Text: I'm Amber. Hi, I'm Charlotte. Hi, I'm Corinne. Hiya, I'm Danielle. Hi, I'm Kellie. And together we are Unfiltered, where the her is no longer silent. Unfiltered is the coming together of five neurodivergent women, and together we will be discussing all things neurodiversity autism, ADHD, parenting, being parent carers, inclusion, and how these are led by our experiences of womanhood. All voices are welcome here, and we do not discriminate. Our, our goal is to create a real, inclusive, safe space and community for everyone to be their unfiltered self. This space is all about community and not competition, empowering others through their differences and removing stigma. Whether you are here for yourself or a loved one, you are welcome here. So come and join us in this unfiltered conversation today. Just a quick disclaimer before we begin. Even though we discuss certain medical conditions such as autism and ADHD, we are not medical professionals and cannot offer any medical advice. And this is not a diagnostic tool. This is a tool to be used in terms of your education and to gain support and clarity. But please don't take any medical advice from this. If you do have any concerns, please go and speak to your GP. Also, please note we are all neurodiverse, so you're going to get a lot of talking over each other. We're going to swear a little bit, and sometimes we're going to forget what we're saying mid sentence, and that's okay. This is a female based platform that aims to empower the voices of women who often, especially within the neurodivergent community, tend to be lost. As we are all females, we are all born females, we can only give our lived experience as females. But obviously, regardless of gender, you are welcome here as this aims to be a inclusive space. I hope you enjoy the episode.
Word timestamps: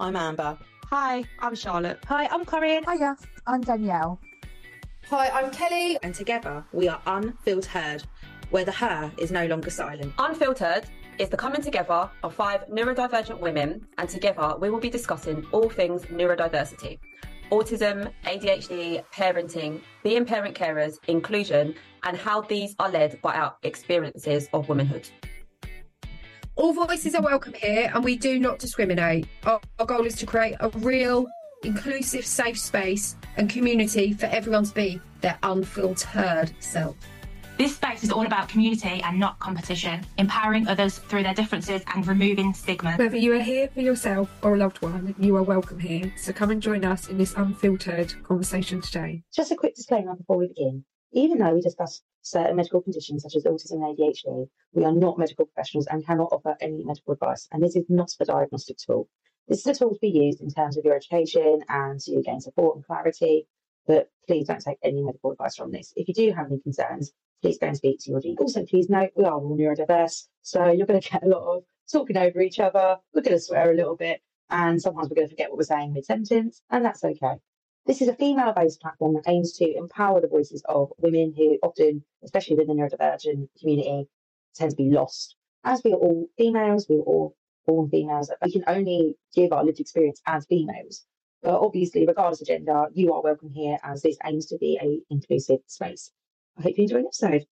I'm 0.00 0.16
Amber. 0.16 0.58
Hi, 0.90 1.24
I'm 1.40 1.54
Charlotte. 1.54 1.98
Hi, 2.06 2.26
I'm 2.26 2.44
Corinne. 2.44 2.84
Hiya, 2.84 3.16
I'm 3.46 3.60
Danielle. 3.60 4.20
Hi, 5.10 5.28
I'm 5.30 5.50
Kellie. 5.50 5.98
And 6.02 6.14
together 6.14 6.64
we 6.72 6.88
are 6.88 7.00
Unfiltered, 7.06 8.04
where 8.50 8.64
the 8.64 8.72
her 8.72 9.12
is 9.18 9.30
no 9.30 9.46
longer 9.46 9.70
silent. 9.70 10.12
Unfiltered 10.18 10.84
is 11.18 11.28
the 11.28 11.36
coming 11.36 11.62
together 11.62 12.10
of 12.22 12.34
five 12.34 12.66
neurodivergent 12.68 13.40
women, 13.40 13.86
and 13.98 14.08
together 14.08 14.56
we 14.60 14.70
will 14.70 14.80
be 14.80 14.90
discussing 14.90 15.46
all 15.52 15.68
things 15.68 16.02
neurodiversity 16.06 16.98
autism, 17.50 18.10
ADHD, 18.24 19.04
parenting, 19.12 19.80
being 20.02 20.24
parent 20.24 20.56
carers, 20.56 20.98
inclusion, 21.08 21.74
and 22.02 22.16
how 22.16 22.40
these 22.40 22.74
are 22.78 22.90
led 22.90 23.20
by 23.22 23.34
our 23.34 23.54
experiences 23.62 24.48
of 24.52 24.68
womanhood. 24.68 25.08
All 26.56 26.72
voices 26.72 27.16
are 27.16 27.22
welcome 27.22 27.52
here, 27.52 27.90
and 27.92 28.04
we 28.04 28.16
do 28.16 28.38
not 28.38 28.60
discriminate. 28.60 29.26
Our, 29.42 29.60
our 29.80 29.86
goal 29.86 30.06
is 30.06 30.14
to 30.16 30.26
create 30.26 30.54
a 30.60 30.68
real, 30.68 31.26
inclusive, 31.64 32.24
safe 32.24 32.56
space 32.56 33.16
and 33.36 33.50
community 33.50 34.12
for 34.12 34.26
everyone 34.26 34.64
to 34.64 34.72
be 34.72 35.00
their 35.20 35.36
unfiltered 35.42 36.52
self. 36.60 36.94
This 37.58 37.74
space 37.74 38.04
is 38.04 38.12
all 38.12 38.24
about 38.24 38.48
community 38.48 39.02
and 39.04 39.18
not 39.18 39.40
competition, 39.40 40.06
empowering 40.18 40.68
others 40.68 40.98
through 40.98 41.24
their 41.24 41.34
differences 41.34 41.82
and 41.92 42.06
removing 42.06 42.54
stigma. 42.54 42.94
Whether 42.94 43.16
you 43.16 43.34
are 43.34 43.42
here 43.42 43.68
for 43.74 43.80
yourself 43.80 44.30
or 44.42 44.54
a 44.54 44.58
loved 44.58 44.80
one, 44.80 45.12
you 45.18 45.34
are 45.34 45.42
welcome 45.42 45.80
here. 45.80 46.12
So 46.16 46.32
come 46.32 46.52
and 46.52 46.62
join 46.62 46.84
us 46.84 47.08
in 47.08 47.18
this 47.18 47.34
unfiltered 47.36 48.14
conversation 48.22 48.80
today. 48.80 49.24
Just 49.34 49.50
a 49.50 49.56
quick 49.56 49.74
disclaimer 49.74 50.14
before 50.14 50.38
we 50.38 50.46
begin. 50.46 50.84
Even 51.16 51.38
though 51.38 51.54
we 51.54 51.60
discuss 51.60 52.02
certain 52.22 52.56
medical 52.56 52.82
conditions 52.82 53.22
such 53.22 53.36
as 53.36 53.44
autism 53.44 53.84
and 53.84 53.96
ADHD, 53.96 54.48
we 54.72 54.84
are 54.84 54.92
not 54.92 55.16
medical 55.16 55.46
professionals 55.46 55.86
and 55.86 56.04
cannot 56.04 56.32
offer 56.32 56.56
any 56.60 56.82
medical 56.84 57.12
advice. 57.12 57.46
And 57.52 57.62
this 57.62 57.76
is 57.76 57.84
not 57.88 58.10
a 58.18 58.24
diagnostic 58.24 58.78
tool. 58.78 59.08
This 59.46 59.60
is 59.60 59.66
a 59.66 59.74
tool 59.78 59.94
to 59.94 60.00
be 60.00 60.08
used 60.08 60.40
in 60.40 60.50
terms 60.50 60.76
of 60.76 60.84
your 60.84 60.96
education 60.96 61.62
and 61.68 62.00
to 62.00 62.20
gain 62.22 62.40
support 62.40 62.74
and 62.74 62.84
clarity. 62.84 63.46
But 63.86 64.10
please 64.26 64.48
don't 64.48 64.60
take 64.60 64.78
any 64.82 65.02
medical 65.02 65.30
advice 65.30 65.54
from 65.54 65.70
this. 65.70 65.92
If 65.94 66.08
you 66.08 66.14
do 66.14 66.32
have 66.32 66.46
any 66.46 66.58
concerns, 66.58 67.12
please 67.42 67.58
go 67.58 67.68
and 67.68 67.76
speak 67.76 68.00
to 68.00 68.10
your 68.10 68.20
GP. 68.20 68.40
Also, 68.40 68.64
please 68.64 68.88
note 68.88 69.10
we 69.14 69.24
are 69.24 69.34
all 69.34 69.56
neurodiverse, 69.56 70.26
so 70.42 70.72
you're 70.72 70.86
going 70.86 71.00
to 71.00 71.10
get 71.10 71.22
a 71.22 71.28
lot 71.28 71.58
of 71.58 71.64
talking 71.92 72.16
over 72.16 72.40
each 72.40 72.58
other. 72.58 72.96
We're 73.14 73.22
going 73.22 73.36
to 73.36 73.40
swear 73.40 73.70
a 73.70 73.76
little 73.76 73.96
bit, 73.96 74.20
and 74.50 74.82
sometimes 74.82 75.10
we're 75.10 75.16
going 75.16 75.28
to 75.28 75.32
forget 75.32 75.50
what 75.50 75.58
we're 75.58 75.64
saying 75.64 75.92
mid 75.92 76.06
sentence, 76.06 76.60
and 76.70 76.84
that's 76.84 77.04
okay. 77.04 77.36
This 77.86 78.00
is 78.00 78.08
a 78.08 78.14
female 78.14 78.54
based 78.54 78.80
platform 78.80 79.12
that 79.12 79.28
aims 79.28 79.52
to 79.58 79.76
empower 79.76 80.18
the 80.18 80.26
voices 80.26 80.62
of 80.66 80.90
women 80.96 81.34
who 81.36 81.58
often, 81.62 82.02
especially 82.22 82.56
within 82.56 82.78
the 82.78 82.82
neurodivergent 82.82 83.48
community, 83.60 84.08
tend 84.54 84.70
to 84.70 84.76
be 84.76 84.88
lost. 84.88 85.36
As 85.64 85.84
we 85.84 85.92
are 85.92 85.96
all 85.96 86.26
females, 86.38 86.88
we 86.88 86.96
are 86.96 87.02
all 87.02 87.36
born 87.66 87.90
females, 87.90 88.30
we 88.42 88.52
can 88.52 88.64
only 88.68 89.18
give 89.34 89.52
our 89.52 89.62
lived 89.62 89.80
experience 89.80 90.22
as 90.24 90.46
females. 90.46 91.04
But 91.42 91.60
obviously, 91.60 92.06
regardless 92.06 92.40
of 92.40 92.46
gender, 92.46 92.86
you 92.94 93.12
are 93.12 93.22
welcome 93.22 93.50
here 93.50 93.76
as 93.82 94.00
this 94.00 94.16
aims 94.24 94.46
to 94.46 94.56
be 94.56 94.78
a 94.80 95.02
inclusive 95.12 95.60
space. 95.66 96.10
I 96.56 96.62
hope 96.62 96.78
you 96.78 96.84
enjoy 96.84 97.02
the 97.02 97.08
episode. 97.08 97.46